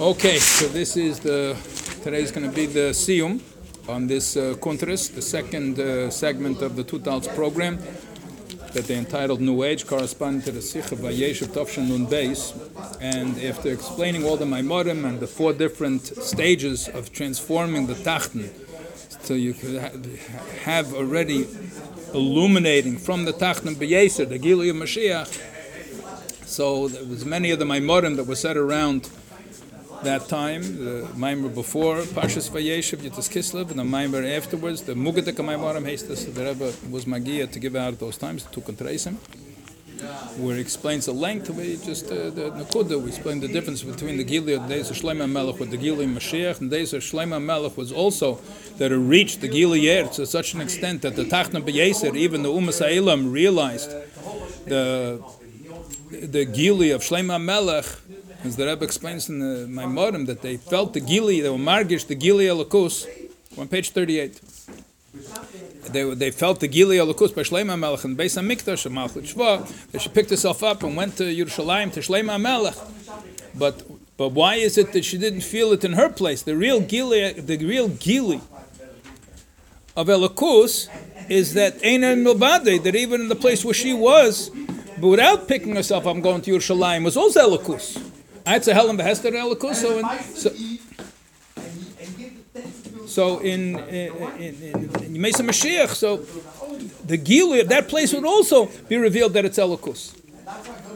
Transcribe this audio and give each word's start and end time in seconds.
Okay, 0.00 0.38
so 0.38 0.66
this 0.68 0.96
is 0.96 1.20
the 1.20 1.54
today 2.02 2.22
is 2.22 2.30
going 2.32 2.48
to 2.48 2.56
be 2.56 2.64
the 2.64 2.94
siyum 2.94 3.38
on 3.86 4.06
this 4.06 4.34
uh, 4.34 4.54
the 4.58 5.20
second 5.20 5.78
uh, 5.78 6.08
segment 6.08 6.62
of 6.62 6.74
the 6.74 6.82
Tutals 6.82 7.28
program 7.34 7.78
that 8.72 8.84
they 8.86 8.96
entitled 8.96 9.42
New 9.42 9.62
Age, 9.62 9.86
corresponding 9.86 10.40
to 10.40 10.52
the 10.52 10.62
Sikh 10.62 10.90
of 10.92 11.00
Vayeshev 11.00 11.86
Nun 11.86 12.06
Beis. 12.06 12.56
And 13.02 13.38
after 13.44 13.70
explaining 13.70 14.24
all 14.24 14.38
the 14.38 14.46
Maimorim 14.46 15.04
and 15.06 15.20
the 15.20 15.26
four 15.26 15.52
different 15.52 16.06
stages 16.06 16.88
of 16.88 17.12
transforming 17.12 17.86
the 17.86 17.92
Tachten, 17.92 18.48
so 19.22 19.34
you 19.34 19.52
have 20.62 20.94
already 20.94 21.46
illuminating 22.14 22.96
from 22.96 23.26
the 23.26 23.34
Tachten 23.34 23.74
Beyeser, 23.74 24.26
the 24.26 24.38
Gilui 24.38 24.72
Mashiach. 24.72 25.28
So 26.46 26.88
there 26.88 27.04
was 27.04 27.26
many 27.26 27.50
of 27.50 27.58
the 27.58 27.66
Maimorim 27.66 28.16
that 28.16 28.24
were 28.24 28.34
said 28.34 28.56
around 28.56 29.10
that 30.02 30.28
time, 30.28 30.62
the 30.62 31.06
Maimer 31.14 31.54
before 31.54 31.96
Parshas 31.96 32.48
Vayeshev, 32.50 32.98
Yitzis 32.98 33.28
Kislev, 33.28 33.70
and 33.70 33.78
the 33.78 33.82
Maimer 33.82 34.36
afterwards, 34.36 34.82
the 34.82 34.94
Mugadik 34.94 35.34
Maimarim 35.34 35.84
Hastas, 35.84 36.32
the 36.32 36.44
Rebbe 36.44 36.72
was 36.90 37.06
Magia 37.06 37.46
to 37.46 37.58
give 37.58 37.76
out 37.76 37.98
those 37.98 38.16
times, 38.16 38.44
to 38.44 38.60
contrace 38.60 39.04
him, 39.04 39.16
where 40.38 40.54
he 40.54 40.60
explains 40.60 41.06
the 41.06 41.12
length, 41.12 41.50
we 41.50 41.76
just, 41.76 42.06
uh, 42.06 42.30
the 42.30 42.50
Nakuda, 42.50 43.00
we 43.00 43.08
explain 43.08 43.40
the 43.40 43.48
difference 43.48 43.82
between 43.82 44.16
the 44.16 44.24
Gilui 44.24 44.66
days 44.68 44.90
of 44.90 44.96
Shlomo 44.96 45.30
Melech 45.30 45.58
with 45.58 45.70
the 45.70 45.78
Gilui 45.78 46.06
Mashiach, 46.12 46.60
and 46.60 46.70
days 46.70 46.92
of 46.92 47.02
Shlomo 47.02 47.42
Melech 47.42 47.76
was 47.76 47.92
also 47.92 48.40
that 48.78 48.92
it 48.92 48.96
reached 48.96 49.40
the 49.42 49.48
Gilui 49.48 50.10
to 50.14 50.24
such 50.24 50.54
an 50.54 50.60
extent 50.60 51.02
that 51.02 51.16
the 51.16 51.24
Tachna 51.24 51.60
B'Yeser, 51.62 52.16
even 52.16 52.42
the 52.42 52.48
Umas 52.48 53.32
realized 53.32 53.90
the 54.66 55.22
the 56.10 56.44
Gili 56.44 56.90
of 56.90 57.02
Shlomo 57.02 57.40
Melech 57.40 57.86
as 58.44 58.56
the 58.56 58.66
Rebbe 58.66 58.84
explains 58.84 59.28
in 59.28 59.38
the 59.38 59.66
Maimorim, 59.66 60.26
that 60.26 60.42
they 60.42 60.56
felt 60.56 60.94
the 60.94 61.00
Gili, 61.00 61.40
they 61.40 61.50
were 61.50 61.56
margish, 61.56 62.06
the 62.06 62.14
Gili 62.14 62.46
Elokus, 62.46 63.06
on 63.58 63.68
page 63.68 63.90
38. 63.90 64.40
They, 65.92 66.14
they 66.14 66.30
felt 66.30 66.60
the 66.60 66.68
Gili 66.68 66.96
Elokus 66.96 67.34
by 67.34 67.42
Shleima 67.42 67.78
Melech 67.78 68.04
and 68.04 68.16
Beis 68.16 68.40
HaMikdash, 68.40 68.86
and 68.86 68.96
Malchut 68.96 69.34
Shva, 69.34 69.90
that 69.90 70.00
she 70.00 70.08
picked 70.08 70.30
herself 70.30 70.62
up 70.62 70.82
and 70.82 70.96
went 70.96 71.16
to 71.16 71.24
Yerushalayim, 71.24 71.92
to 71.92 72.00
Shleima 72.00 72.40
Melech. 72.40 72.76
But, 73.54 73.82
but 74.16 74.30
why 74.30 74.54
is 74.54 74.78
it 74.78 74.92
that 74.92 75.04
she 75.04 75.18
didn't 75.18 75.42
feel 75.42 75.72
it 75.72 75.84
in 75.84 75.94
her 75.94 76.08
place? 76.08 76.42
The 76.42 76.56
real 76.56 76.80
Gili, 76.80 77.32
the 77.32 77.58
real 77.58 77.88
Gili 77.88 78.40
of 79.96 80.06
Elokus 80.06 80.88
is 81.28 81.54
that 81.54 81.74
Einer 81.84 82.16
Milbade, 82.16 82.82
that 82.84 82.94
even 82.94 83.22
in 83.22 83.28
the 83.28 83.36
place 83.36 83.64
where 83.64 83.74
she 83.74 83.92
was, 83.92 84.50
but 85.00 85.08
without 85.08 85.48
picking 85.48 85.74
herself 85.74 86.06
up 86.06 86.14
and 86.14 86.22
going 86.22 86.42
to 86.42 86.52
Yerushalayim, 86.52 87.04
was 87.04 87.16
also 87.16 87.48
Elokus. 87.48 88.09
It's 88.46 88.68
a 88.68 88.74
Helen 88.74 88.96
Behester 88.96 89.32
Elikus. 89.32 89.76
So, 89.76 89.98
in, 89.98 90.06
so, 90.34 90.50
so 93.06 93.38
in 93.40 93.78
in 93.78 95.20
Mesa 95.20 95.42
Mashiach, 95.42 95.90
so 95.94 96.18
the 97.06 97.18
Gilu 97.18 97.60
of 97.60 97.68
that 97.68 97.88
place 97.88 98.12
would 98.12 98.24
also 98.24 98.66
be 98.88 98.96
revealed 98.96 99.32
that 99.34 99.44
it's 99.44 99.58
Elikus. 99.58 100.16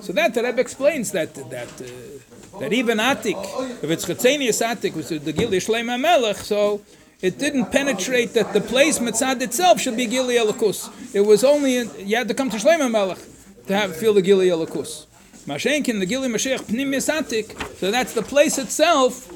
So 0.01 0.13
that 0.13 0.35
the 0.35 0.43
Rebbe 0.43 0.61
explains 0.61 1.13
that 1.13 1.35
that 1.51 1.69
uh, 1.81 2.59
that 2.61 2.73
even 2.73 2.99
Atik, 2.99 3.39
if 3.83 3.91
it's 3.91 4.05
Chatzenius 4.05 4.63
Atik, 4.65 4.95
which 4.95 5.11
is 5.13 5.23
the 5.23 5.33
Gilu 5.33 5.57
Shleim 5.57 6.01
Melech, 6.01 6.37
so 6.37 6.81
it 7.25 7.39
didn't 7.39 7.73
penetrate 7.73 8.35
that 8.35 8.53
the 8.53 8.61
place 8.61 8.99
Mitzad 8.99 9.41
itself 9.41 9.81
should 9.81 9.97
be 9.97 10.07
Gili 10.07 10.35
Elikus. 10.35 10.91
It 11.15 11.23
was 11.23 11.43
only 11.43 11.79
in, 11.79 11.91
you 11.99 12.17
had 12.17 12.29
to 12.29 12.35
come 12.35 12.51
to 12.51 12.59
Shleim 12.59 12.91
Melech 12.91 13.19
to 13.67 13.75
have 13.75 13.97
feel 13.97 14.13
the 14.13 14.21
Gili 14.21 14.49
Elikus. 14.49 15.07
Mashenkin, 15.47 16.01
the 16.01 16.07
Gili 16.07 16.29
Mashiach 16.29 16.63
Pnim 16.63 16.95
Yasatik, 16.95 17.77
so 17.77 17.91
that's 17.91 18.15
the 18.15 18.23
place 18.23 18.57
itself, 18.57 19.31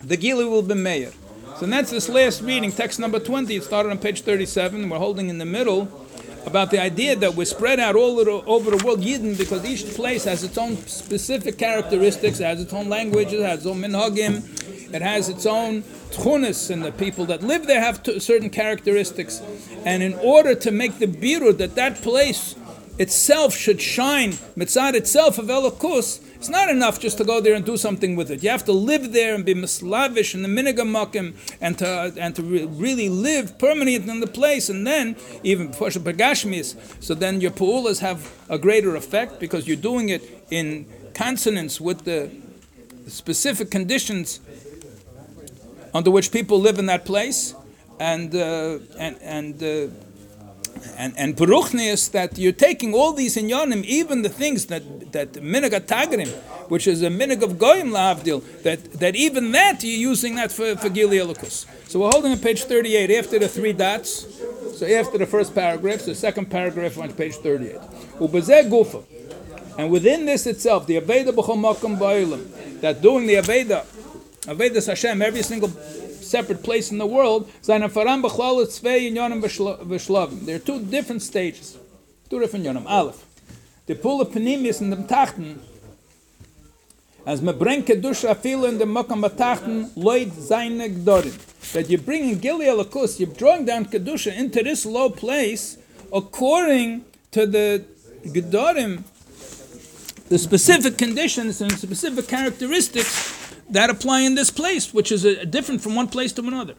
the 0.00 0.16
Gili 0.16 0.44
will 0.44 0.62
be 0.62 0.74
mayor. 0.74 1.12
So 1.60 1.66
that's 1.66 1.92
this 1.92 2.08
last 2.08 2.42
reading, 2.42 2.72
text 2.72 2.98
number 2.98 3.20
20. 3.20 3.54
It 3.54 3.62
started 3.62 3.90
on 3.90 3.98
page 3.98 4.22
37. 4.22 4.88
We're 4.88 4.98
holding 4.98 5.28
in 5.28 5.38
the 5.38 5.44
middle 5.44 5.88
about 6.44 6.72
the 6.72 6.82
idea 6.82 7.14
that 7.14 7.36
we're 7.36 7.44
spread 7.44 7.78
out 7.78 7.94
all 7.94 8.18
over 8.18 8.76
the 8.76 8.84
world, 8.84 9.00
Yidden, 9.00 9.38
because 9.38 9.64
each 9.64 9.94
place 9.94 10.24
has 10.24 10.42
its 10.42 10.58
own 10.58 10.76
specific 10.88 11.56
characteristics, 11.56 12.40
it 12.40 12.44
has 12.44 12.60
its 12.60 12.72
own 12.72 12.88
language, 12.88 13.32
it 13.32 13.42
has 13.42 13.60
its 13.60 13.66
own 13.66 13.76
minhagim, 13.76 14.92
it 14.92 15.02
has 15.02 15.28
its 15.28 15.46
own 15.46 15.82
tchunis, 16.10 16.68
and 16.68 16.84
the 16.84 16.90
people 16.90 17.26
that 17.26 17.44
live 17.44 17.68
there 17.68 17.80
have 17.80 18.02
certain 18.18 18.50
characteristics. 18.50 19.40
And 19.84 20.02
in 20.02 20.14
order 20.14 20.56
to 20.56 20.72
make 20.72 20.98
the 20.98 21.06
biru 21.06 21.56
that 21.58 21.76
that 21.76 22.02
place 22.02 22.56
itself 22.98 23.54
should 23.56 23.80
shine, 23.80 24.32
mitzad 24.56 24.94
itself 24.94 25.38
of 25.38 25.46
Elokus, 25.46 26.20
it's 26.42 26.48
not 26.48 26.68
enough 26.68 26.98
just 26.98 27.18
to 27.18 27.24
go 27.24 27.40
there 27.40 27.54
and 27.54 27.64
do 27.64 27.76
something 27.76 28.16
with 28.16 28.28
it. 28.28 28.42
You 28.42 28.50
have 28.50 28.64
to 28.64 28.72
live 28.72 29.12
there 29.12 29.36
and 29.36 29.44
be 29.44 29.54
mislavish 29.54 30.34
in 30.34 30.42
the 30.42 30.48
minigamakim 30.48 31.34
and 31.60 31.78
to 31.78 32.12
and 32.18 32.34
to 32.34 32.42
re- 32.42 32.64
really 32.64 33.08
live 33.08 33.58
permanent 33.58 34.08
in 34.08 34.18
the 34.18 34.26
place. 34.26 34.68
And 34.68 34.84
then 34.84 35.14
even 35.44 35.68
Pagashmis, 35.68 36.74
so 37.00 37.14
then 37.14 37.40
your 37.40 37.52
pu'ulas 37.52 38.00
have 38.00 38.32
a 38.48 38.58
greater 38.58 38.96
effect 38.96 39.38
because 39.38 39.68
you're 39.68 39.76
doing 39.76 40.08
it 40.08 40.22
in 40.50 40.86
consonance 41.14 41.80
with 41.80 42.04
the 42.04 42.28
specific 43.06 43.70
conditions 43.70 44.40
under 45.94 46.10
which 46.10 46.32
people 46.32 46.58
live 46.58 46.78
in 46.80 46.86
that 46.86 47.04
place, 47.04 47.54
and 48.00 48.34
uh, 48.34 48.78
and 48.98 49.16
and. 49.22 49.62
Uh, 49.62 49.94
and 50.96 51.14
and 51.16 51.40
is 51.80 52.08
that 52.10 52.38
you're 52.38 52.52
taking 52.52 52.94
all 52.94 53.12
these 53.12 53.36
inyanim, 53.36 53.84
even 53.84 54.22
the 54.22 54.28
things 54.28 54.66
that 54.66 55.12
that 55.12 55.32
minig 55.32 55.72
tagrim, 55.86 56.28
which 56.68 56.86
is 56.86 57.02
a 57.02 57.08
minig 57.08 57.42
of 57.42 57.58
goyim 57.58 57.90
lavdil, 57.90 58.42
that 58.62 58.92
that 58.94 59.14
even 59.16 59.52
that 59.52 59.82
you're 59.82 60.10
using 60.10 60.34
that 60.36 60.52
for 60.52 60.74
for. 60.76 61.66
So 61.88 62.00
we're 62.00 62.10
holding 62.10 62.32
on 62.32 62.38
page 62.38 62.64
38 62.64 63.10
after 63.10 63.38
the 63.38 63.48
three 63.48 63.72
dots. 63.72 64.26
So 64.78 64.86
after 64.86 65.18
the 65.18 65.26
first 65.26 65.54
paragraph, 65.54 66.04
the 66.04 66.14
second 66.14 66.50
paragraph 66.50 66.98
on 66.98 67.12
page 67.12 67.36
38. 67.36 67.76
Ubezeh 68.18 68.68
gufa, 68.68 69.04
and 69.78 69.90
within 69.90 70.26
this 70.26 70.46
itself, 70.46 70.86
the 70.86 71.00
aveda 71.00 71.32
b'chol 71.32 71.56
makom 71.56 72.80
that 72.80 73.00
doing 73.00 73.26
the 73.26 73.34
aveda, 73.34 73.84
aveda 74.42 74.86
Hashem 74.86 75.22
every 75.22 75.42
single 75.42 75.68
separate 76.32 76.62
place 76.62 76.90
in 76.90 76.98
the 76.98 77.06
world. 77.06 77.42
There 77.66 77.76
are 80.56 80.66
two 80.70 80.78
different 80.96 81.22
stages, 81.22 81.78
two 82.30 82.40
different 82.40 82.64
yonim. 82.66 82.86
Aleph, 82.86 83.24
the 83.86 83.94
pula 83.94 84.24
penimis 84.24 84.80
in 84.80 84.88
the 84.90 84.96
tachten, 84.96 85.58
as 87.26 87.42
me 87.42 87.52
bring 87.52 87.82
kedusha 87.84 88.36
feel 88.36 88.64
in 88.64 88.78
the 88.78 88.86
makam 88.86 89.22
tachten, 89.42 89.90
loid 89.90 90.30
zayne 90.32 90.86
gdorim. 90.96 91.36
That 91.72 91.90
you're 91.90 92.00
bringing 92.00 92.38
gili 92.38 92.66
alakus, 92.66 93.20
you're 93.20 93.34
drawing 93.42 93.64
down 93.66 93.84
kedusha 93.86 94.34
into 94.36 94.62
this 94.62 94.86
low 94.86 95.10
place 95.10 95.76
according 96.12 97.04
to 97.30 97.46
the 97.46 97.84
gedorim, 98.24 99.04
the 100.30 100.38
specific 100.38 100.96
conditions 100.96 101.60
and 101.60 101.70
specific 101.72 102.26
characteristics 102.26 103.31
that 103.70 103.90
apply 103.90 104.20
in 104.20 104.34
this 104.34 104.50
place, 104.50 104.92
which 104.92 105.10
is 105.12 105.24
a, 105.24 105.46
different 105.46 105.80
from 105.80 105.94
one 105.94 106.08
place 106.08 106.32
to 106.32 106.42
another. 106.42 106.74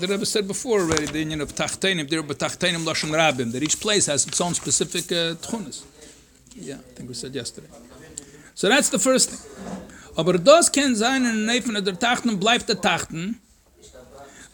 The 0.00 0.08
Rebbe 0.08 0.26
said 0.26 0.48
before 0.48 0.80
already 0.80 1.06
the 1.06 1.20
union 1.20 1.40
of 1.40 1.54
Tachtenim, 1.54 2.10
there 2.10 2.22
but 2.22 2.38
Tachtenim 2.38 2.84
Lashon 2.84 3.10
Rabim, 3.10 3.52
that 3.52 3.62
each 3.62 3.78
place 3.80 4.06
has 4.06 4.26
its 4.26 4.40
own 4.40 4.52
specific 4.54 5.04
uh, 5.12 5.34
tchunas. 5.36 5.84
Yeah, 6.56 6.74
I 6.74 6.94
think 6.94 7.08
we 7.08 7.14
said 7.14 7.32
yesterday. 7.34 7.68
So 8.54 8.68
that's 8.68 8.90
the 8.90 8.98
first 8.98 9.30
thing. 9.30 9.40
Aber 10.16 10.38
das 10.38 10.70
kann 10.70 10.94
sein 10.96 11.24
in 11.24 11.46
Neifen 11.46 11.74
der 11.84 11.98
Tachten 11.98 12.38
bleibt 12.38 12.68
der 12.68 12.80
Tachten, 12.80 13.40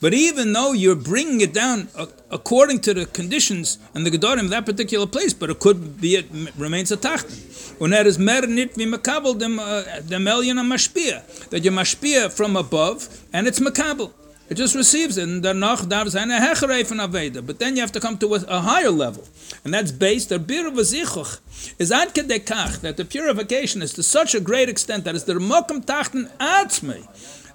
but 0.00 0.14
even 0.14 0.52
though 0.52 0.72
you're 0.72 0.96
bringing 0.96 1.42
it 1.42 1.52
down 1.52 1.88
according 2.30 2.80
to 2.80 2.94
the 2.94 3.06
conditions 3.06 3.78
and 3.94 4.06
the 4.06 4.10
Gedorim 4.10 4.44
of 4.44 4.50
that 4.50 4.64
particular 4.64 5.06
place, 5.06 5.34
but 5.34 5.50
it 5.50 5.60
could 5.60 6.00
be, 6.00 6.16
it 6.16 6.26
remains 6.56 6.90
a 6.90 6.96
tacht. 6.96 7.26
Und 7.80 7.92
er 7.92 8.06
is 8.06 8.18
mer 8.18 8.46
nit 8.46 8.76
wie 8.76 8.86
makabel 8.86 9.38
dem, 9.38 9.58
uh, 9.58 9.82
dem 10.06 10.26
Elyon 10.26 10.56
mashpia. 10.66 11.22
That 11.48 11.64
you 11.64 11.70
mashpia 11.70 12.30
from 12.30 12.56
above, 12.56 13.08
and 13.32 13.46
it's 13.46 13.58
makabel. 13.58 14.12
It 14.50 14.56
just 14.56 14.74
receives 14.74 15.16
it, 15.16 15.28
and 15.28 15.42
danach 15.42 15.88
darf 15.88 16.08
sein 16.08 16.30
a 16.30 16.40
hechere 16.40 16.84
von 16.86 16.98
Aveda. 16.98 17.46
But 17.46 17.58
then 17.58 17.76
you 17.76 17.80
have 17.82 17.92
to 17.92 18.00
come 18.00 18.18
to 18.18 18.34
a, 18.34 18.44
a 18.48 18.60
higher 18.60 18.90
level. 18.90 19.24
And 19.64 19.72
that's 19.72 19.92
based, 19.92 20.28
the 20.28 20.38
bir 20.38 20.70
vazichuch 20.70 21.40
is 21.78 21.90
ad 21.90 22.14
kedekach, 22.14 22.80
that 22.80 22.96
the 22.96 23.04
purification 23.04 23.80
is 23.80 23.94
to 23.94 24.02
such 24.02 24.34
a 24.34 24.40
great 24.40 24.68
extent 24.68 25.04
that 25.04 25.14
it's 25.14 25.24
the 25.24 25.34
mokum 25.34 25.84
tachten 25.84 26.30
atzmei 26.38 27.06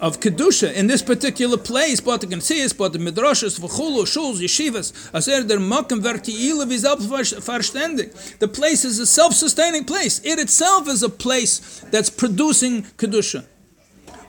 of 0.00 0.18
kedusha 0.18 0.72
in 0.72 0.86
this 0.86 1.02
particular 1.02 1.58
place, 1.58 2.00
but 2.00 2.22
see 2.42 2.62
it, 2.62 2.76
but 2.76 2.92
the 2.92 2.98
midrashas, 2.98 3.60
v'chulu, 3.60 4.06
shuls, 4.06 4.40
yeshivas, 4.40 4.92
as 5.12 5.28
er 5.28 5.42
der 5.42 5.58
makken 5.58 6.00
vertiile 6.00 6.68
wie 6.68 6.78
selbstverständig. 6.78 8.38
The 8.38 8.48
place 8.48 8.84
is 8.84 8.98
a 8.98 9.06
self-sustaining 9.06 9.84
place. 9.84 10.20
It 10.24 10.38
itself 10.38 10.88
is 10.88 11.02
a 11.02 11.10
place 11.10 11.84
that's 11.90 12.10
producing 12.10 12.86
kedusha. 12.96 13.44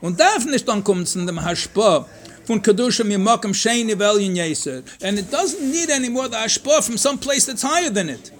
Und 0.02 0.20
darf 0.20 0.44
nicht 0.44 0.68
dann 0.68 0.84
kommen 0.84 1.06
zu 1.06 1.24
dem 1.24 1.38
Hashpa 1.38 2.06
von 2.44 2.60
kedusha 2.60 3.04
mi 3.04 3.16
makken 3.16 3.54
sheini 3.54 3.94
velyin 3.94 4.36
yeser. 4.36 4.82
And 5.00 5.18
it 5.18 5.30
doesn't 5.30 5.62
need 5.62 5.88
anymore 5.88 6.28
the 6.28 6.36
hashpa 6.36 6.84
from 6.84 6.98
some 6.98 7.16
place 7.16 7.46
that's 7.46 7.62
higher 7.62 7.90
than 7.90 8.10
it. 8.10 8.30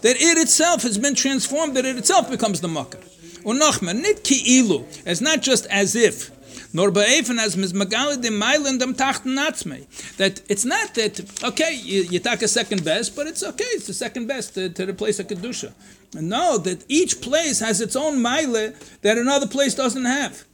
That 0.00 0.16
it 0.16 0.36
itself 0.36 0.82
has 0.82 0.98
been 0.98 1.14
transformed, 1.14 1.76
that 1.76 1.84
it 1.84 1.96
itself 1.96 2.28
becomes 2.28 2.60
the 2.60 2.68
makkah. 2.68 2.98
Und 3.44 3.58
noch 3.58 3.80
mehr, 3.82 3.94
nicht 3.94 4.24
ki 4.24 4.58
ilu. 4.58 4.84
It's 5.04 5.20
not 5.20 5.42
just 5.42 5.66
as 5.66 5.94
if. 5.94 6.32
Nor 6.72 6.90
beefen 6.90 7.38
as 7.38 7.56
mis 7.56 7.72
magal 7.72 8.20
de 8.20 8.30
meilen 8.30 8.78
dem 8.78 8.94
tachten 8.94 9.34
natsme 9.34 9.86
that 10.16 10.40
it's 10.48 10.64
not 10.64 10.94
that 10.94 11.20
okay 11.44 11.72
you, 11.74 12.02
you 12.12 12.18
take 12.18 12.42
a 12.42 12.48
second 12.48 12.84
best 12.84 13.14
but 13.16 13.26
it's 13.26 13.42
okay 13.42 13.72
it's 13.76 13.86
the 13.86 13.94
second 13.94 14.26
best 14.26 14.54
to, 14.54 14.68
to 14.68 14.86
replace 14.86 15.18
a 15.18 15.24
kedusha. 15.24 15.72
No 16.14 16.58
that 16.58 16.84
each 16.88 17.20
place 17.22 17.60
has 17.60 17.80
its 17.80 17.96
own 17.96 18.20
mile 18.20 18.72
that 19.00 19.18
another 19.18 19.46
place 19.46 19.74
doesn't 19.74 20.04
have. 20.04 20.44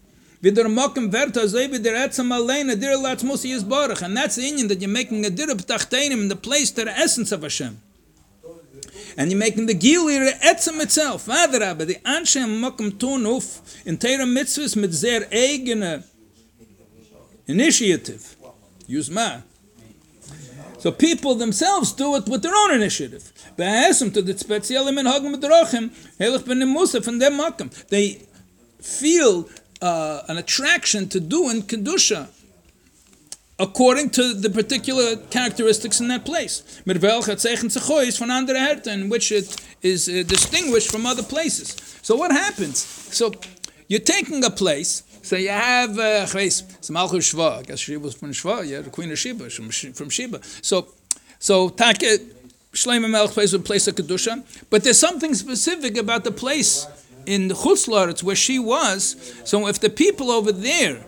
And 0.40 0.56
that's 0.56 0.76
the 4.36 4.42
union 4.44 4.68
that 4.68 4.80
you're 4.80 4.88
making 4.88 5.26
a 5.26 5.30
dir 5.30 5.46
betachtenim 5.48 6.12
in 6.12 6.28
the 6.28 6.36
place 6.36 6.70
to 6.70 6.84
the 6.84 6.96
essence 6.96 7.32
of 7.32 7.42
Hashem 7.42 7.80
and 9.18 9.32
you're 9.32 9.38
making 9.38 9.66
the 9.66 9.74
gilir 9.74 10.30
etzem 10.40 10.80
itself. 10.80 11.26
Rabbi, 11.26 11.84
the 11.84 11.96
Anshem 11.96 12.60
Mokum 12.60 12.92
Tunuf 12.92 13.84
in 13.84 13.98
Torah 13.98 14.24
mitzvahs 14.24 14.76
mit 14.76 14.94
sehr 14.94 15.26
eigene 15.32 16.04
initiative. 17.48 18.36
Use 18.86 19.10
ma. 19.10 19.42
So 20.78 20.92
people 20.92 21.34
themselves 21.34 21.92
do 21.92 22.14
it 22.14 22.28
with 22.28 22.42
their 22.42 22.54
own 22.54 22.74
initiative. 22.74 23.32
They 23.56 23.92
feel 28.80 29.48
uh, 29.82 30.22
an 30.28 30.38
attraction 30.38 31.08
to 31.08 31.18
doing 31.18 31.62
kedusha 31.62 32.28
according 33.58 34.10
to 34.10 34.34
the 34.34 34.50
particular 34.50 35.16
characteristics 35.30 36.00
in 36.00 36.08
that 36.08 36.24
place. 36.24 36.62
Zechois 36.86 38.18
von 38.18 38.30
andere 38.30 38.80
in 38.86 39.08
which 39.08 39.32
it 39.32 39.56
is 39.82 40.08
uh, 40.08 40.22
distinguished 40.26 40.90
from 40.90 41.06
other 41.06 41.22
places. 41.22 41.76
So 42.02 42.16
what 42.16 42.30
happens? 42.30 42.78
So 42.78 43.32
you're 43.88 44.00
taking 44.00 44.44
a 44.44 44.50
place, 44.50 45.02
so 45.22 45.36
you 45.36 45.50
have, 45.50 45.98
uh, 45.98 46.26
it's 46.34 46.90
Malchus 46.90 47.32
Shva, 47.32 47.58
I 47.58 47.62
guess 47.62 47.80
she 47.80 47.96
was 47.96 48.14
from 48.14 48.32
Shva, 48.32 48.68
yeah, 48.68 48.80
the 48.80 48.90
Queen 48.90 49.10
of 49.10 49.18
Sheba, 49.18 49.50
from, 49.50 49.70
from 49.70 50.08
Sheba. 50.08 50.40
So, 50.62 50.88
so 51.38 51.68
Take, 51.70 52.20
Shlomo 52.72 53.10
Melech 53.10 53.30
place 53.30 53.52
a 53.52 53.58
place 53.58 53.88
of 53.88 53.94
Kedusha, 53.96 54.44
but 54.70 54.84
there's 54.84 55.00
something 55.00 55.34
specific 55.34 55.96
about 55.96 56.24
the 56.24 56.30
place 56.30 56.86
in 57.26 57.48
Chutz 57.50 58.22
where 58.22 58.36
she 58.36 58.58
was. 58.58 59.16
So 59.44 59.66
if 59.66 59.80
the 59.80 59.90
people 59.90 60.30
over 60.30 60.52
there 60.52 61.04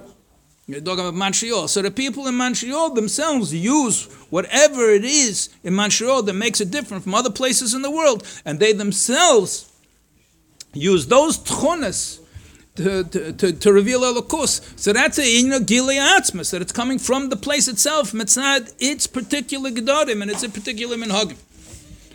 you're 0.71 0.81
talking 0.81 1.01
about 1.01 1.15
Montreal. 1.15 1.69
So 1.69 1.83
the 1.83 1.91
people 1.91 2.27
in 2.27 2.35
Montreal 2.35 2.95
themselves 2.95 3.53
use 3.53 4.05
whatever 4.31 4.91
it 4.91 5.05
is 5.05 5.49
in 5.65 5.75
Montreal 5.75 6.23
that 6.23 6.35
makes 6.35 6.61
it 6.61 6.71
different 6.71 7.03
from 7.03 7.15
other 7.15 7.31
places 7.31 7.75
in 7.75 7.83
the 7.83 7.91
world, 7.91 8.27
and 8.45 8.61
they 8.61 8.73
themselves 8.73 9.71
use 10.73 11.07
those 11.07 11.39
tchunas 11.39 12.21
to, 12.77 13.05
to, 13.05 13.33
to, 13.33 13.53
to 13.53 13.73
reveal 13.73 14.03
Elokus. 14.03 14.79
So 14.79 14.93
that's 14.93 15.19
a 15.19 15.43
know, 15.43 15.61
Gilei 15.61 15.99
Atzmas, 15.99 16.51
that 16.53 16.63
it's 16.63 16.73
coming 16.73 16.99
from 16.99 17.29
the 17.29 17.37
place 17.37 17.69
itself, 17.69 18.13
mitzad 18.13 18.73
its 18.79 19.07
particular 19.07 19.71
Gedorim 19.71 20.23
and 20.23 20.31
its 20.31 20.43
a 20.43 20.49
particular 20.49 20.97
Minhagim. 20.97 21.37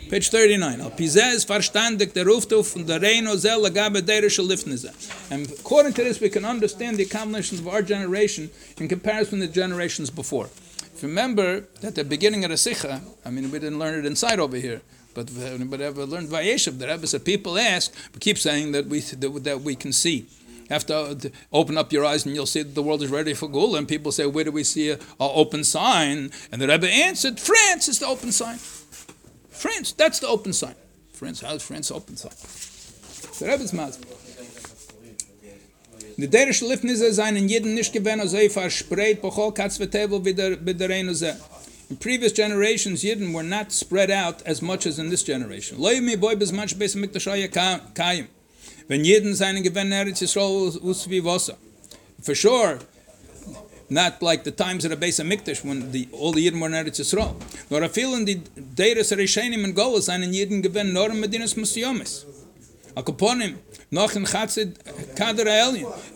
Page 0.08 0.30
39. 0.30 0.80
Al 0.80 0.90
Pizez 0.90 1.44
verstandig 1.44 2.14
der 2.14 2.24
Ruftuf 2.26 2.76
und 2.76 2.88
der 2.88 3.02
Reino 3.02 3.36
zel 3.36 3.60
lagabe 3.60 4.00
derische 4.02 4.40
Lifneze. 4.40 4.92
And 5.30 5.50
according 5.58 5.94
to 5.94 6.02
this, 6.02 6.20
we 6.20 6.30
can 6.30 6.44
understand 6.44 6.96
the 6.96 7.02
accomplishments 7.02 7.60
of 7.60 7.66
our 7.66 7.82
generation 7.82 8.48
in 8.78 8.86
comparison 8.86 9.40
to 9.40 9.46
the 9.48 9.52
generations 9.52 10.08
before. 10.08 10.48
If 10.94 11.02
you 11.02 11.08
remember, 11.08 11.64
at 11.82 11.96
the 11.96 12.04
beginning 12.04 12.44
of 12.44 12.50
the 12.50 12.56
Sikha, 12.56 13.00
I 13.24 13.30
mean, 13.30 13.50
we 13.50 13.58
didn't 13.58 13.80
learn 13.80 13.98
it 13.98 14.06
inside 14.06 14.38
over 14.38 14.56
here, 14.56 14.80
but 15.12 15.28
if 15.28 15.44
anybody 15.44 15.82
ever 15.82 16.06
learned 16.06 16.28
Vayeshev, 16.28 16.78
the 16.78 16.86
Rebbe 16.86 17.06
said, 17.08 17.24
people 17.24 17.58
ask, 17.58 17.92
we 18.14 18.20
keep 18.20 18.38
saying 18.38 18.72
that 18.72 18.86
we, 18.86 19.00
that 19.00 19.60
we 19.62 19.74
can 19.74 19.92
see. 19.92 20.28
Have 20.70 20.88
uh, 20.90 21.14
to 21.14 21.32
open 21.52 21.76
up 21.76 21.92
your 21.92 22.04
eyes 22.04 22.26
and 22.26 22.34
you'll 22.34 22.46
see 22.46 22.62
that 22.62 22.74
the 22.74 22.82
world 22.82 23.02
is 23.02 23.10
ready 23.10 23.34
for 23.34 23.48
Gula. 23.48 23.78
And 23.78 23.88
people 23.88 24.12
say, 24.12 24.26
where 24.26 24.44
do 24.44 24.52
we 24.52 24.64
see 24.64 24.90
an 24.90 24.98
open 25.18 25.64
sign? 25.64 26.30
And 26.50 26.60
the 26.60 26.68
Rebbe 26.68 26.88
answered, 26.88 27.38
France 27.38 27.88
is 27.88 27.98
the 27.98 28.06
open 28.06 28.32
sign. 28.32 28.58
Friends, 29.56 29.92
that's 29.94 30.20
the 30.20 30.28
open 30.28 30.52
sign. 30.52 30.74
Friends, 31.12 31.40
how 31.40 31.54
is 31.54 31.62
friends 31.62 31.90
open 31.90 32.16
sign? 32.16 32.32
The 33.38 33.46
Rebbe's 33.46 33.72
lift 33.72 34.06
Ne 36.18 36.26
der 36.28 36.52
schlifnis 36.52 36.98
ze 36.98 37.12
seinen 37.12 37.48
jeden 37.48 37.74
nicht 37.74 37.92
gewen 37.92 38.28
so 38.28 38.48
far 38.48 38.70
spread 38.70 39.20
po 39.20 39.30
hol 39.30 39.52
katz 39.52 39.78
mit 39.78 39.90
table 39.92 40.20
mit 40.20 40.36
der 40.36 40.56
mit 40.60 41.16
ze 41.16 41.34
in 41.90 41.96
previous 41.96 42.32
generations 42.32 43.02
yidden 43.02 43.32
were 43.32 43.42
not 43.42 43.72
spread 43.72 44.10
out 44.10 44.42
as 44.46 44.60
much 44.60 44.86
as 44.86 44.98
in 44.98 45.10
this 45.10 45.22
generation. 45.22 45.78
Lay 45.78 46.00
me 46.00 46.16
boy 46.16 46.34
bis 46.34 46.52
much 46.52 46.78
bis 46.78 46.94
mit 46.94 47.12
der 47.12 47.20
shaye 47.20 47.48
kaim. 47.94 48.28
Wenn 48.88 49.04
jeden 49.04 49.34
seinen 49.34 49.62
gewen 49.62 49.92
er 49.92 50.06
ist 50.06 50.26
so 50.32 50.72
us 50.82 51.08
wie 51.08 51.24
wasser. 51.24 51.56
For 52.22 52.34
sure 52.34 52.78
not 53.88 54.22
like 54.22 54.44
the 54.44 54.50
times 54.50 54.84
of 54.84 54.90
the 54.90 54.96
base 54.96 55.18
of 55.18 55.26
Mikdash 55.26 55.64
when 55.64 55.92
the, 55.92 56.08
all 56.12 56.32
the 56.32 56.46
Yidden 56.46 56.60
were 56.60 56.66
in 56.66 56.72
Eretz 56.72 57.00
Yisrael. 57.00 57.36
Nor 57.70 57.82
a 57.82 57.88
feel 57.88 58.14
in 58.14 58.24
the 58.24 58.36
Deiris 58.36 59.16
Rishenim 59.16 59.64
and 59.64 59.74
Golas 59.74 60.12
and 60.12 60.24
in 60.24 60.32
Yidden 60.32 60.62
given 60.62 60.92
nor 60.92 61.10
in 61.10 61.16
Medinas 61.16 61.54
Musyomis. 61.54 62.24
Akaponim, 62.94 63.58
noch 63.90 64.16
in 64.16 64.24
Chatzid 64.24 65.16
Kader. 65.16 65.46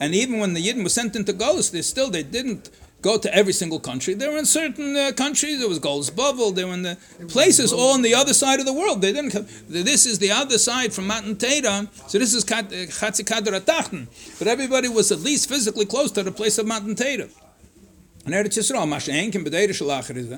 And 0.00 0.14
even 0.14 0.40
when 0.40 0.54
the 0.54 0.66
Yidden 0.66 0.82
were 0.82 0.88
sent 0.88 1.14
into 1.14 1.32
Golas, 1.32 1.70
they 1.70 1.82
still, 1.82 2.10
they 2.10 2.22
didn't 2.22 2.70
go 3.02 3.18
to 3.18 3.34
every 3.34 3.52
single 3.52 3.80
country. 3.80 4.14
They 4.14 4.28
were 4.28 4.38
in 4.38 4.46
certain 4.46 4.96
uh, 4.96 5.12
countries. 5.12 5.58
There 5.58 5.68
was 5.68 5.78
Golas 5.78 6.10
Bavel. 6.10 6.54
They 6.54 6.64
were 6.64 6.74
in 6.74 6.82
the 6.82 6.96
places 7.28 7.72
all 7.72 7.94
on 7.94 8.02
the 8.02 8.14
other 8.14 8.34
side 8.34 8.60
of 8.60 8.66
the 8.66 8.72
world. 8.72 9.00
They 9.02 9.12
didn't. 9.12 9.30
Come, 9.30 9.46
this 9.68 10.06
is 10.06 10.18
the 10.18 10.30
other 10.30 10.58
side 10.58 10.92
from 10.92 11.06
Matan 11.06 11.36
Torah. 11.36 11.88
So 12.08 12.18
this 12.18 12.34
is 12.34 12.44
Chatzi 12.44 13.26
Kader 13.26 13.52
Atachten. 13.52 14.06
But 14.38 14.48
everybody 14.48 14.88
was 14.88 15.12
at 15.12 15.20
least 15.20 15.48
physically 15.48 15.86
close 15.86 16.10
to 16.12 16.22
the 16.22 16.32
place 16.32 16.58
of 16.58 16.66
Matan 16.66 16.94
Torah. 16.94 17.28
And 18.24 18.34
Eretz 18.34 18.56
Yisrael, 18.56 18.86
Mashen 18.86 19.32
can 19.32 19.44
bedeutet 19.44 19.70
Shalachar 19.70 20.16
is. 20.16 20.28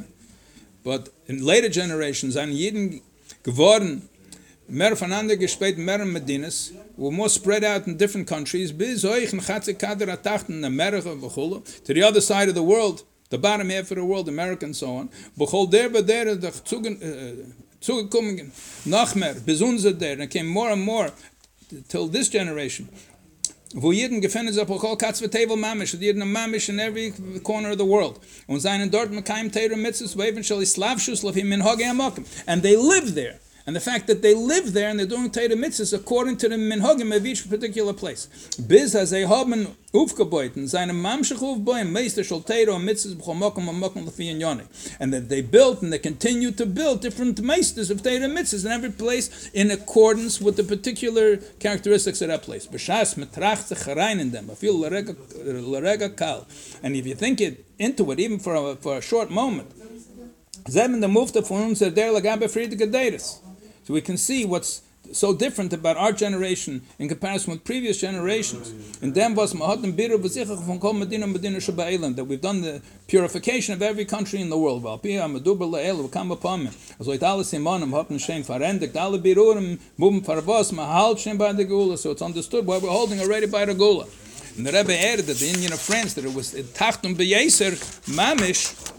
But 0.84 1.10
in 1.26 1.44
later 1.44 1.68
generations, 1.68 2.36
an 2.36 2.52
Yidden 2.52 3.02
geworden, 3.42 4.08
mehr 4.68 4.96
voneinander 4.96 5.36
gespäht, 5.36 5.76
mehr 5.76 5.98
Medinas, 5.98 6.72
were 6.96 7.10
more 7.10 7.28
spread 7.28 7.64
out 7.64 7.86
in 7.86 7.96
different 7.96 8.26
countries, 8.26 8.72
bis 8.72 9.04
euch 9.04 9.32
in 9.32 9.40
Chatzik 9.40 9.78
Kader 9.78 10.06
Atachten, 10.06 10.50
in 10.50 10.64
America, 10.64 11.14
Bechula, 11.14 11.62
to 11.84 11.94
the 11.94 12.02
other 12.02 12.20
side 12.20 12.48
of 12.48 12.54
the 12.54 12.62
world, 12.62 13.04
the 13.30 13.38
bottom 13.38 13.70
half 13.70 13.90
of 13.90 13.96
the 13.96 14.04
world, 14.04 14.28
America 14.28 14.64
and 14.64 14.76
so 14.76 14.96
on. 14.96 15.08
Bechol 15.38 15.70
der 15.70 15.88
der 15.88 16.36
der 16.36 16.52
zugekommen, 17.80 18.50
noch 18.86 19.14
mehr, 19.14 19.34
bis 19.34 19.60
unser 19.60 19.92
der, 19.92 20.20
and 20.20 20.30
came 20.30 20.46
more 20.46 20.70
and 20.70 20.82
more 20.82 21.12
till 21.88 22.08
this 22.08 22.28
generation. 22.28 22.88
Wo 23.74 23.92
jeden 23.92 24.20
gefände 24.20 24.52
sich 24.52 24.62
auch 24.62 24.98
katz 24.98 25.20
table 25.20 25.56
mamish 25.56 25.94
jeden 25.94 26.30
mamish 26.30 26.68
in 26.68 26.78
every 26.78 27.12
corner 27.42 27.72
of 27.72 27.78
the 27.78 27.86
world. 27.86 28.20
Und 28.46 28.60
seinen 28.60 28.90
dort 28.90 29.10
mit 29.10 29.24
kein 29.24 29.50
tater 29.50 29.76
mitzes 29.76 30.16
waven 30.16 30.44
shall 30.44 30.64
slav 30.66 31.00
shus 31.00 31.22
love 31.22 31.38
him 31.38 31.52
in 31.52 31.62
hogam 31.62 32.00
and 32.46 32.62
they 32.62 32.76
live 32.76 33.14
there 33.14 33.41
and 33.66 33.76
the 33.76 33.80
fact 33.80 34.06
that 34.06 34.22
they 34.22 34.34
live 34.34 34.72
there 34.72 34.88
and 34.88 34.98
they're 34.98 35.06
doing 35.06 35.30
tater 35.30 35.56
mitzes 35.56 35.92
according 35.92 36.36
to 36.38 36.48
the 36.48 36.56
minhagim 36.56 37.14
of 37.14 37.24
each 37.24 37.48
particular 37.48 37.92
place. 37.92 38.28
Biz 38.66 38.94
as 38.94 39.10
they 39.10 39.22
haben 39.22 39.76
aufgebauten 39.92 40.68
seine 40.68 40.92
mamshach 40.92 41.38
aufbauen 41.38 41.90
meister 41.92 42.24
shall 42.24 42.40
tater 42.40 42.72
mitzes 42.72 43.14
bchomakom 43.14 43.68
makom 43.70 44.04
lefi 44.06 44.38
yoni. 44.40 44.64
And 44.98 45.12
that 45.12 45.28
they 45.28 45.42
built 45.42 45.82
and 45.82 45.92
they 45.92 45.98
continue 45.98 46.50
to 46.52 46.66
build 46.66 47.00
different 47.00 47.40
meisters 47.42 47.90
of 47.90 48.02
tater 48.02 48.28
mitzes 48.28 48.64
in 48.64 48.72
every 48.72 48.90
place 48.90 49.50
in 49.52 49.70
accordance 49.70 50.40
with 50.40 50.56
the 50.56 50.64
particular 50.64 51.36
characteristics 51.60 52.20
of 52.22 52.28
that 52.28 52.42
place. 52.42 52.66
B'shas 52.66 53.14
metracht 53.16 53.68
sich 53.68 53.86
rein 53.96 54.18
in 54.20 54.32
them. 54.32 54.48
Feel 54.48 54.74
larega 54.74 56.16
kal. 56.16 56.46
And 56.82 56.96
if 56.96 57.06
you 57.06 57.14
think 57.14 57.40
it 57.40 57.64
into 57.78 58.10
it 58.12 58.20
even 58.20 58.38
for 58.38 58.54
a, 58.54 58.76
for 58.76 58.96
a 58.98 59.02
short 59.02 59.30
moment 59.30 59.70
Zem 60.68 61.00
the 61.00 61.08
mufta 61.08 61.42
von 61.42 61.62
uns 61.62 61.80
der 61.80 62.12
lagabe 62.12 62.48
friedige 62.48 62.86
deires 62.90 63.40
so 63.84 63.94
we 63.94 64.00
can 64.00 64.16
see 64.16 64.44
what's 64.44 64.82
so 65.10 65.34
different 65.34 65.72
about 65.72 65.96
our 65.96 66.12
generation 66.12 66.82
in 66.98 67.08
comparison 67.08 67.52
with 67.52 67.64
previous 67.64 68.00
generations. 68.00 68.72
And 69.02 69.14
then 69.14 69.34
was 69.34 69.52
mahatim 69.52 69.94
biru 69.94 70.80
kol 70.80 70.94
that 70.94 72.24
we've 72.24 72.40
done 72.40 72.60
the 72.62 72.82
purification 73.08 73.74
of 73.74 73.82
every 73.82 74.04
country 74.04 74.40
in 74.40 74.48
the 74.48 74.58
world. 74.58 74.82
Val 74.82 74.98
pia 74.98 75.22
meduber 75.22 75.68
le'el 75.70 76.08
v'kam 76.08 76.30
upon 76.32 76.64
me. 76.64 76.70
As 77.00 77.08
oit 77.08 77.22
alle 77.22 77.42
simonim 77.42 77.90
hatten 77.90 78.18
shem 78.18 78.42
farendik 78.42 78.94
alle 78.94 79.18
birurim 79.18 79.78
mubim 79.98 80.24
farvos 80.24 80.72
mahal 80.72 81.16
shem 81.16 81.36
by 81.36 81.52
the 81.52 81.64
gula. 81.64 81.98
So 81.98 82.12
it's 82.12 82.22
understood 82.22 82.64
why 82.66 82.78
we're 82.78 82.88
holding 82.88 83.20
already 83.20 83.46
by 83.46 83.64
the 83.64 83.74
gula. 83.74 84.06
And 84.56 84.66
the 84.66 84.72
Rebbe 84.72 84.98
added 84.98 85.26
that 85.26 85.38
the 85.38 85.48
Indian 85.48 85.72
of 85.72 85.80
France 85.80 86.12
that 86.14 86.26
it 86.26 86.34
was 86.34 86.52
Tachtum 86.52 87.16
Beyeser 87.16 87.72
Mamish 88.04 88.91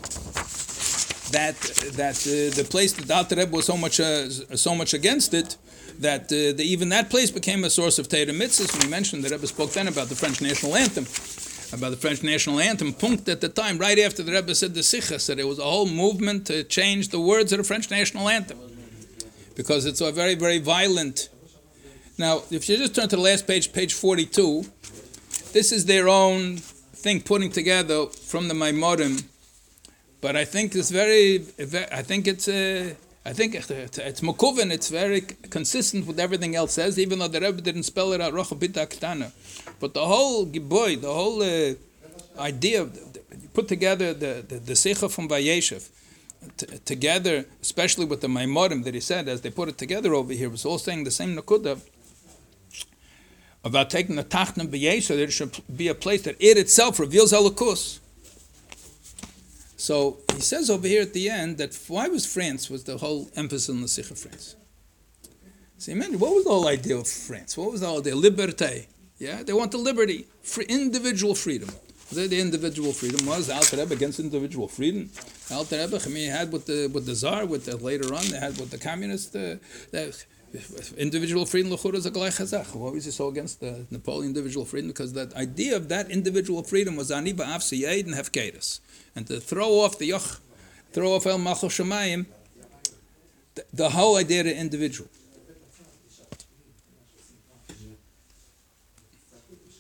that 1.34 1.56
that 2.02 2.18
uh, 2.25 2.56
the 2.60 2.66
place 2.74 2.92
that 2.94 3.06
the 3.08 3.16
Alter 3.20 3.36
Rebbe 3.36 3.56
was 3.58 3.66
so 3.66 3.78
much 3.86 4.00
uh, 4.00 4.30
so 4.68 4.72
much 4.82 4.92
against 4.94 5.34
it 5.34 5.58
that 6.00 6.24
uh, 6.24 6.58
the, 6.58 6.63
even 6.74 6.90
that 6.90 7.10
place 7.10 7.30
became 7.40 7.63
a 7.63 7.70
source 7.70 8.00
of 8.02 8.08
Torah 8.08 8.36
mitzvahs. 8.42 8.72
We 8.82 8.90
mentioned 8.90 9.24
the 9.24 9.30
Rebbe 9.30 9.48
spoke 9.48 9.72
then 9.78 9.88
about 9.88 10.08
the 10.10 10.16
French 10.16 10.42
national 10.42 10.75
anthem, 10.75 11.06
about 11.78 11.92
the 11.96 12.02
French 12.06 12.24
national 12.24 12.60
anthem. 12.60 12.94
Punkt 12.94 13.28
at 13.30 13.42
the 13.42 13.50
time, 13.50 13.78
right 13.78 14.00
after 14.00 14.22
the 14.24 14.32
Rebbe 14.32 14.54
said 14.56 14.74
the 14.74 14.84
Sikha, 14.84 15.20
said 15.20 15.40
it 15.40 15.48
was 15.54 15.60
a 15.60 15.70
whole 15.74 15.90
movement 16.04 16.48
to 16.48 16.63
change 16.63 17.10
the 17.10 17.20
words 17.20 17.52
of 17.54 17.58
the 17.60 17.68
French 17.72 17.92
national 17.92 18.30
anthem 18.30 18.60
because 19.56 19.86
it's 19.86 20.02
a 20.02 20.12
very 20.12 20.36
very 20.36 20.60
violent. 20.60 21.30
Now, 22.18 22.44
if 22.52 22.70
you 22.70 22.78
just 22.78 22.96
turn 22.96 23.10
to 23.10 23.16
the 23.16 23.22
last 23.22 23.48
page, 23.48 23.74
page 23.74 23.94
forty-two, 23.94 24.66
this 25.58 25.72
is 25.72 25.86
their 25.86 26.08
own 26.08 26.58
thing 27.04 27.22
putting 27.22 27.52
together 27.52 28.06
from 28.32 28.48
the 28.50 28.54
Maimorim 28.54 29.25
but 30.24 30.38
I 30.38 30.46
think 30.46 30.74
it's 30.74 30.89
very, 30.89 31.44
I 32.00 32.01
think 32.01 32.27
it's, 32.27 32.48
uh, 32.48 32.94
I 33.25 33.34
think 33.34 33.56
it's 33.56 33.70
it's 33.70 34.22
Mokuven, 34.22 34.72
it's 34.72 34.88
very 34.88 35.20
consistent 35.58 36.08
with 36.08 36.18
everything 36.18 36.56
else 36.56 36.72
says, 36.72 36.98
even 36.98 37.20
though 37.20 37.27
the 37.27 37.42
Rebbe 37.42 37.60
didn't 37.60 37.84
spell 37.84 38.13
it 38.13 38.22
out, 38.22 38.32
Rocha. 38.32 38.56
But 38.56 39.94
the 39.94 40.06
whole 40.13 40.46
Giboy, 40.46 41.01
the 41.01 41.13
whole 41.13 41.44
uh, 41.44 41.74
idea, 42.42 42.84
you 43.42 43.50
put 43.53 43.68
together 43.68 44.13
the, 44.13 44.46
the, 44.48 44.60
the 44.60 45.10
from 45.10 45.27
Vayeshev, 45.27 45.89
t- 46.56 46.68
together, 46.86 47.44
especially 47.62 48.06
with 48.06 48.22
the 48.22 48.30
Maimorim 48.30 48.86
that 48.86 48.94
he 48.94 49.01
said, 49.01 49.27
as 49.27 49.42
they 49.42 49.51
put 49.51 49.68
it 49.68 49.77
together 49.77 50.13
over 50.13 50.32
here, 50.32 50.50
was 50.50 50.63
all 50.63 50.77
saying 50.77 51.03
the 51.03 51.12
same 51.12 51.36
Nakuda 51.36 51.82
about 53.65 53.89
taking 53.89 54.15
the 54.15 54.24
Tachnan 54.24 54.68
Vayeshev, 54.68 55.18
it 55.18 55.34
should 55.34 55.60
be 55.75 55.89
a 55.89 55.96
place 55.96 56.22
that 56.22 56.38
it 56.39 56.58
itself 56.58 56.98
reveals 56.98 57.34
Elokus. 57.34 58.00
So 59.84 60.20
he 60.34 60.40
says 60.40 60.70
over 60.70 60.88
here 60.88 61.02
at 61.02 61.12
the 61.12 61.30
end 61.30 61.58
that 61.58 61.78
why 61.90 62.08
was 62.08 62.25
France 62.25 62.70
was 62.70 62.86
the 62.86 62.98
whole 63.00 63.30
emphasis 63.36 63.70
on 63.70 63.82
the 63.82 63.90
Sikh 63.90 64.12
of 64.12 64.18
France. 64.18 64.56
So 65.78 65.92
imagine 65.92 66.20
what 66.20 66.34
was 66.34 66.46
the 66.46 66.52
whole 66.52 66.70
idea 66.70 66.96
of 66.96 67.06
France? 67.06 67.58
What 67.58 67.70
was 67.74 67.82
the 67.82 67.88
whole 67.88 68.00
idea? 68.00 68.13
Liberté. 68.13 68.88
Yeah, 69.18 69.44
they 69.44 69.52
want 69.52 69.72
the 69.72 69.78
liberty, 69.78 70.25
free, 70.42 70.68
individual 70.70 71.36
freedom. 71.36 71.68
The, 72.13 72.28
the 72.28 72.40
individual 72.40 72.94
freedom 72.94 73.25
was 73.25 73.50
Alter 73.50 73.75
Rebbe 73.75 73.94
against 73.94 74.22
individual 74.22 74.70
freedom. 74.70 75.10
Alter 75.52 75.80
Rebbe, 75.80 76.00
I 76.02 76.08
mean, 76.08 76.32
had 76.32 76.54
with 76.54 76.66
the 76.66 76.88
with 76.88 77.06
the 77.06 77.16
Tsar, 77.16 77.46
with 77.46 77.66
the, 77.66 77.75
later 77.75 78.13
on 78.13 78.25
they 78.30 78.40
had 78.40 78.58
with 78.58 78.72
the 78.72 78.78
communists. 78.78 79.36
Uh, 79.36 79.58
individual 80.98 81.45
freedom 81.45 81.72
l'chura 81.72 81.95
is 81.95 82.05
a 82.05 82.12
gleich 82.12 82.39
hazach. 82.39 82.75
Why 82.75 82.91
was 82.91 83.05
he 83.05 83.12
so 83.12 83.27
against 83.27 83.60
the 83.60 83.86
Napoleon 83.89 84.27
individual 84.27 84.65
freedom? 84.65 84.89
Because 84.89 85.13
that 85.13 85.33
idea 85.36 85.75
of 85.75 85.89
that 85.89 86.12
individual 86.12 86.63
freedom 86.63 86.95
was 86.95 87.12
ani 87.12 87.33
ba'af 87.33 87.62
siyed 87.62 88.05
and 88.05 88.15
hefkeris 88.15 88.79
and 89.15 89.27
to 89.27 89.39
throw 89.39 89.79
off 89.79 89.98
the 89.98 90.10
yoch, 90.10 90.39
throw 90.91 91.15
off 91.15 91.25
el 91.25 91.39
machol 91.39 91.69
shemayim, 91.69 92.25
the, 93.55 93.65
the 93.74 93.89
whole 93.91 94.17
idea 94.17 94.41
of 94.41 94.48
individual. 94.48 95.10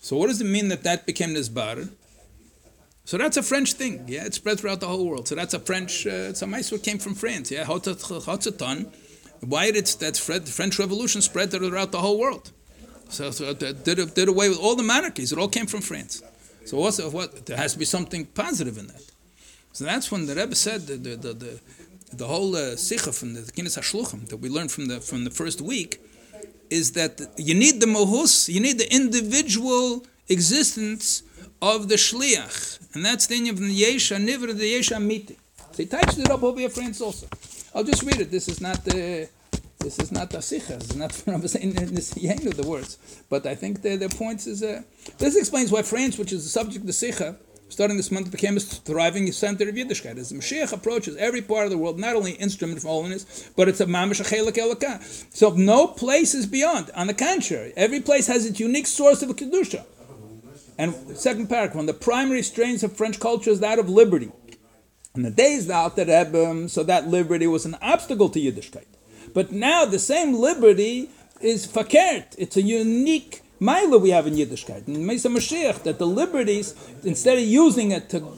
So 0.01 0.17
what 0.17 0.27
does 0.27 0.41
it 0.41 0.45
mean 0.45 0.67
that 0.67 0.83
that 0.83 1.05
became 1.05 1.33
this 1.33 1.49
bar? 1.49 1.77
So 3.05 3.17
that's 3.17 3.37
a 3.37 3.43
French 3.43 3.73
thing, 3.73 4.05
yeah. 4.07 4.25
It 4.25 4.33
spread 4.33 4.59
throughout 4.59 4.79
the 4.79 4.87
whole 4.87 5.07
world. 5.07 5.27
So 5.27 5.35
that's 5.35 5.53
a 5.53 5.59
French. 5.59 6.07
Uh, 6.07 6.31
it's 6.31 6.41
a 6.41 6.47
mice 6.47 6.75
came 6.81 6.97
from 6.99 7.15
France, 7.15 7.51
yeah. 7.51 7.63
Hotzaton. 7.63 8.93
Why 9.45 9.71
did 9.71 9.85
that 9.85 10.17
French 10.17 10.79
Revolution 10.79 11.21
spread 11.21 11.51
throughout 11.51 11.91
the 11.91 11.99
whole 11.99 12.19
world? 12.19 12.51
So, 13.09 13.31
so 13.31 13.53
did, 13.53 13.83
did 13.83 14.27
away 14.27 14.49
with 14.49 14.59
all 14.59 14.75
the 14.75 14.83
monarchies. 14.83 15.31
It 15.31 15.37
all 15.37 15.47
came 15.47 15.67
from 15.67 15.81
France. 15.81 16.23
So 16.65 16.77
what? 16.77 17.45
There 17.45 17.57
has 17.57 17.73
to 17.73 17.79
be 17.79 17.85
something 17.85 18.25
positive 18.25 18.77
in 18.77 18.87
that. 18.87 19.03
So 19.73 19.85
that's 19.85 20.11
when 20.11 20.25
the 20.27 20.35
Rebbe 20.35 20.55
said 20.55 20.87
the 20.87 20.97
the 20.97 21.33
the, 21.33 21.59
the, 22.13 22.27
whole 22.27 22.55
uh, 22.55 22.75
sikha 22.75 23.11
from 23.11 23.33
the 23.33 23.41
Kinus 23.41 23.77
Hashluchim 23.77 24.29
that 24.29 24.37
we 24.37 24.49
learned 24.49 24.71
from 24.71 24.85
the 24.87 25.01
from 25.01 25.23
the 25.25 25.29
first 25.31 25.61
week 25.61 25.99
is 26.69 26.93
that 26.93 27.21
you 27.37 27.53
need 27.53 27.81
the 27.81 27.85
mohus, 27.85 28.47
you 28.47 28.59
need 28.59 28.77
the 28.77 28.91
individual 28.93 30.05
existence 30.29 31.23
of 31.61 31.89
the 31.89 31.95
shliach, 31.95 32.93
and 32.93 33.05
that's 33.05 33.27
the 33.27 33.49
of 33.49 33.57
the 33.57 33.81
yesha 33.83 34.17
nivra 34.17 34.55
the 34.57 34.73
yesha 34.75 35.01
miti. 35.01 35.37
So 35.71 35.77
he 35.77 35.85
touched 35.85 36.19
it 36.19 36.29
up 36.29 36.43
over 36.43 36.59
your 36.59 36.69
friends 36.69 37.01
also. 37.01 37.27
I'll 37.75 37.83
just 37.83 38.03
read 38.03 38.21
it. 38.21 38.29
This 38.29 38.47
is 38.47 38.61
not 38.61 38.83
the. 38.85 39.29
This 39.79 39.99
is 39.99 40.11
not 40.11 40.33
a 40.33 40.41
sikha. 40.41 40.75
It's 40.75 40.95
not 40.95 41.11
from 41.11 41.41
the 41.41 42.53
the 42.55 42.67
words. 42.67 42.97
But 43.29 43.45
I 43.45 43.55
think 43.55 43.81
the, 43.81 43.95
the 43.95 44.09
point 44.09 44.45
is. 44.47 44.63
Uh, 44.63 44.83
this 45.17 45.35
explains 45.35 45.71
why 45.71 45.81
France, 45.81 46.17
which 46.17 46.31
is 46.31 46.43
the 46.43 46.49
subject 46.49 46.81
of 46.81 46.87
the 46.87 46.93
sikha, 46.93 47.35
starting 47.69 47.97
this 47.97 48.11
month, 48.11 48.31
became 48.31 48.57
a 48.57 48.59
thriving 48.59 49.29
center 49.31 49.67
of 49.67 49.75
Yiddishkeit. 49.75 50.17
As 50.17 50.29
the 50.29 50.35
Mashiach 50.35 50.71
approaches 50.71 51.17
every 51.17 51.41
part 51.41 51.65
of 51.65 51.71
the 51.71 51.77
world, 51.77 51.99
not 51.99 52.15
only 52.15 52.33
instrument 52.33 52.81
for 52.81 52.89
holiness, 52.89 53.49
but 53.57 53.67
it's 53.67 53.81
a 53.81 53.85
mamish 53.85 54.21
chelik 54.21 54.53
elaka. 54.53 55.01
So 55.35 55.49
no 55.49 55.87
place 55.87 56.33
is 56.35 56.45
beyond. 56.45 56.91
On 56.95 57.07
the 57.07 57.13
contrary, 57.13 57.73
every 57.75 57.99
place 57.99 58.27
has 58.27 58.45
its 58.45 58.59
unique 58.59 58.87
source 58.87 59.21
of 59.23 59.29
kedusha. 59.29 59.83
And 60.77 60.95
second 61.17 61.47
paragraph, 61.47 61.75
one 61.75 61.85
the 61.87 61.93
primary 61.93 62.41
strains 62.43 62.83
of 62.83 62.95
French 62.95 63.19
culture 63.19 63.51
is 63.51 63.59
that 63.59 63.79
of 63.79 63.89
liberty. 63.89 64.31
In 65.15 65.21
the 65.21 65.29
days 65.29 65.69
of 65.69 65.95
the 65.95 66.05
Rebbe, 66.05 66.43
um, 66.49 66.67
so 66.67 66.81
that 66.83 67.07
liberty 67.07 67.45
was 67.45 67.65
an 67.65 67.77
obstacle 67.83 68.29
to 68.29 68.39
Yiddishkeit. 68.39 68.87
But 69.31 69.51
now 69.51 69.85
the 69.85 69.99
same 69.99 70.33
liberty 70.33 71.11
is 71.39 71.67
fakert. 71.67 72.33
It's 72.39 72.57
a 72.57 72.63
unique 72.63 73.43
Maila 73.61 74.01
we 74.01 74.09
have 74.09 74.25
in 74.25 74.33
Yiddishkeit. 74.33 74.87
In 74.87 75.05
Mesa 75.05 75.29
Mashiach, 75.29 75.83
that 75.83 75.99
the 75.99 76.07
liberties, 76.07 76.73
instead 77.03 77.37
of 77.37 77.43
using 77.43 77.91
it 77.91 78.09
to 78.09 78.37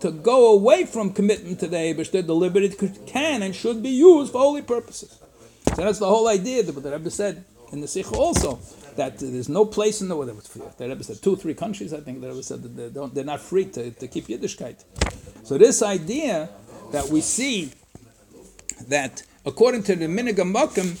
to 0.00 0.10
go 0.10 0.52
away 0.52 0.84
from 0.84 1.12
commitment 1.12 1.60
to 1.60 1.68
the 1.68 1.76
Abish, 1.76 2.10
the 2.10 2.34
liberty 2.34 2.70
can 3.06 3.42
and 3.42 3.54
should 3.54 3.82
be 3.82 3.90
used 3.90 4.32
for 4.32 4.38
holy 4.38 4.62
purposes. 4.62 5.18
So 5.74 5.82
that's 5.82 6.00
the 6.00 6.08
whole 6.08 6.28
idea 6.28 6.64
that 6.64 6.72
the 6.72 6.90
Rebbe 6.90 7.10
said 7.10 7.44
in 7.72 7.80
the 7.80 7.88
Sikh 7.88 8.12
also 8.12 8.58
that 8.96 9.18
there's 9.18 9.48
no 9.48 9.64
place 9.64 10.00
in 10.00 10.08
the 10.08 10.16
world. 10.16 10.28
that 10.28 10.36
was 10.36 10.46
free. 10.48 10.62
The 10.76 10.88
Rebbe 10.88 11.04
said 11.04 11.22
two, 11.22 11.36
three 11.36 11.54
countries. 11.54 11.94
I 11.94 12.00
think 12.00 12.20
the 12.20 12.28
Rebbe 12.28 12.42
said 12.42 12.62
that 12.62 12.76
they 12.76 12.88
don't, 12.88 13.14
they're 13.14 13.24
not 13.24 13.40
free 13.40 13.66
to, 13.66 13.90
to 13.90 14.08
keep 14.08 14.26
Yiddishkeit. 14.26 14.84
So 15.46 15.56
this 15.56 15.80
idea 15.80 16.48
that 16.90 17.08
we 17.08 17.20
see 17.20 17.70
that 18.88 19.22
according 19.44 19.84
to 19.84 19.94
the 19.94 20.06
Minigam 20.06 20.52
Makim, 20.52 20.98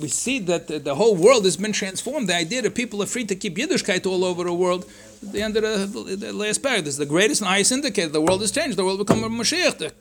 we 0.00 0.08
see 0.08 0.40
that 0.40 0.66
the, 0.66 0.80
the, 0.80 0.96
whole 0.96 1.14
world 1.14 1.44
has 1.44 1.56
been 1.56 1.70
transformed. 1.70 2.28
The 2.28 2.34
idea 2.34 2.62
that 2.62 2.74
people 2.74 3.00
are 3.00 3.06
free 3.06 3.24
to 3.26 3.36
keep 3.36 3.54
Yiddishkeit 3.54 4.06
all 4.06 4.24
over 4.24 4.42
the 4.42 4.52
world, 4.52 4.90
at 5.22 5.30
the 5.30 5.40
end 5.40 5.56
of 5.56 5.62
the, 5.62 6.16
the 6.16 6.32
last 6.32 6.64
paragraph, 6.64 6.86
this 6.86 6.94
is 6.94 6.98
the 6.98 7.06
greatest 7.06 7.42
and 7.42 7.48
highest 7.48 7.70
indicator. 7.70 8.08
The 8.08 8.20
world 8.20 8.40
has 8.40 8.50
changed. 8.50 8.76
The 8.76 8.84
world 8.84 8.98
will 8.98 9.04
become 9.04 9.22
a 9.22 9.28
Mashiach. 9.28 9.92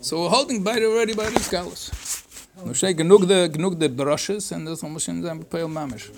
So 0.00 0.22
we're 0.22 0.30
holding 0.30 0.62
by 0.62 0.78
the, 0.78 0.86
already 0.86 1.12
by 1.12 1.28
these 1.28 1.44
scholars. 1.44 1.90
Moshe, 2.64 2.94
genug 2.94 3.28
the, 3.28 3.76
the 3.76 3.88
brushes, 3.90 4.50
and 4.50 4.66
there's 4.66 4.82
almost 4.82 5.08
in 5.08 5.20
the 5.20 5.44
Pale 5.44 5.68
Mamish. 5.68 6.10